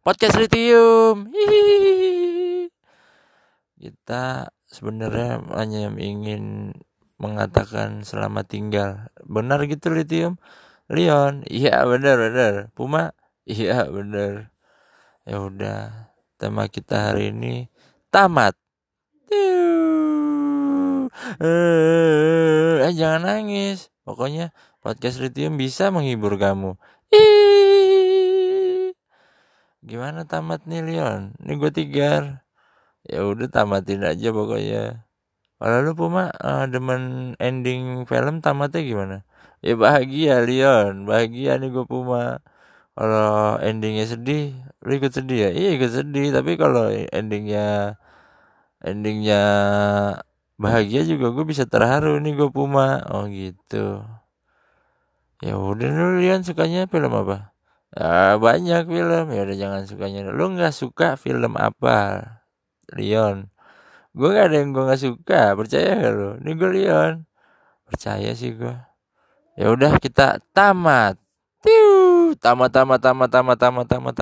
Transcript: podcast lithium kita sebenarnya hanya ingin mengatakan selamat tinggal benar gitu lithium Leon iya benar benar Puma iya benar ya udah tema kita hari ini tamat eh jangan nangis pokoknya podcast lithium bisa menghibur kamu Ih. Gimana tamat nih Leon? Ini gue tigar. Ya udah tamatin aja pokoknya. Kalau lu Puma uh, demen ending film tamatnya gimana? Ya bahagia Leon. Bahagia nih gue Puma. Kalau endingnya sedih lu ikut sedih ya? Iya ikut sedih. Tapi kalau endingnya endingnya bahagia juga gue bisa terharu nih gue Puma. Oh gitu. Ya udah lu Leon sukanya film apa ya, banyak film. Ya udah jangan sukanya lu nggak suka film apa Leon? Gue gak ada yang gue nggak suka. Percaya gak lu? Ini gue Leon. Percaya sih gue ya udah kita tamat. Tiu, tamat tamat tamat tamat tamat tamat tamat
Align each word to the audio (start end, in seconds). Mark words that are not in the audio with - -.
podcast 0.00 0.40
lithium 0.40 1.28
kita 3.76 4.48
sebenarnya 4.64 5.44
hanya 5.52 5.92
ingin 6.00 6.72
mengatakan 7.20 8.08
selamat 8.08 8.48
tinggal 8.48 8.90
benar 9.28 9.60
gitu 9.68 9.92
lithium 9.92 10.40
Leon 10.88 11.44
iya 11.44 11.84
benar 11.84 12.16
benar 12.16 12.72
Puma 12.72 13.12
iya 13.44 13.84
benar 13.84 14.48
ya 15.28 15.36
udah 15.36 16.08
tema 16.40 16.72
kita 16.72 17.12
hari 17.12 17.36
ini 17.36 17.68
tamat 18.08 18.56
eh 21.36 22.92
jangan 22.96 23.28
nangis 23.28 23.92
pokoknya 24.08 24.56
podcast 24.80 25.20
lithium 25.20 25.60
bisa 25.60 25.92
menghibur 25.92 26.40
kamu 26.40 26.80
Ih. 27.12 27.51
Gimana 29.92 30.20
tamat 30.32 30.60
nih 30.70 30.80
Leon? 30.86 31.22
Ini 31.42 31.52
gue 31.60 31.70
tigar. 31.78 32.24
Ya 33.10 33.20
udah 33.30 33.48
tamatin 33.52 34.00
aja 34.10 34.28
pokoknya. 34.32 35.04
Kalau 35.60 35.76
lu 35.84 35.92
Puma 36.00 36.32
uh, 36.40 36.64
demen 36.72 37.02
ending 37.38 38.08
film 38.10 38.34
tamatnya 38.44 38.80
gimana? 38.90 39.16
Ya 39.66 39.74
bahagia 39.76 40.40
Leon. 40.48 41.04
Bahagia 41.10 41.60
nih 41.60 41.68
gue 41.74 41.84
Puma. 41.92 42.40
Kalau 42.96 43.60
endingnya 43.60 44.06
sedih 44.12 44.56
lu 44.84 44.90
ikut 44.98 45.12
sedih 45.16 45.38
ya? 45.46 45.50
Iya 45.60 45.68
ikut 45.76 45.92
sedih. 45.98 46.26
Tapi 46.36 46.52
kalau 46.62 46.88
endingnya 47.18 47.96
endingnya 48.88 49.40
bahagia 50.62 51.02
juga 51.04 51.26
gue 51.36 51.44
bisa 51.52 51.64
terharu 51.68 52.16
nih 52.24 52.32
gue 52.40 52.48
Puma. 52.56 53.04
Oh 53.12 53.24
gitu. 53.28 54.00
Ya 55.44 55.54
udah 55.58 55.88
lu 55.90 56.06
Leon 56.22 56.42
sukanya 56.46 56.88
film 56.88 57.12
apa 57.12 57.51
ya, 57.96 58.36
banyak 58.40 58.82
film. 58.88 59.24
Ya 59.32 59.40
udah 59.46 59.56
jangan 59.56 59.82
sukanya 59.88 60.20
lu 60.32 60.52
nggak 60.56 60.74
suka 60.74 61.16
film 61.20 61.56
apa 61.60 62.24
Leon? 62.92 63.48
Gue 64.12 64.28
gak 64.36 64.52
ada 64.52 64.56
yang 64.60 64.76
gue 64.76 64.84
nggak 64.84 65.02
suka. 65.02 65.56
Percaya 65.56 65.96
gak 65.96 66.12
lu? 66.12 66.30
Ini 66.44 66.50
gue 66.52 66.70
Leon. 66.76 67.14
Percaya 67.88 68.30
sih 68.36 68.52
gue 68.56 68.92
ya 69.56 69.66
udah 69.72 70.00
kita 70.00 70.40
tamat. 70.56 71.20
Tiu, 71.62 72.34
tamat 72.42 72.74
tamat 72.74 72.98
tamat 72.98 73.30
tamat 73.30 73.58
tamat 73.58 73.86
tamat 73.86 73.86
tamat 73.86 74.14